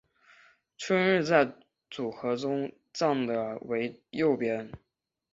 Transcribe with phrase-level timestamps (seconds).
[0.79, 1.53] 春日在
[1.91, 4.71] 组合中站的位置为右边。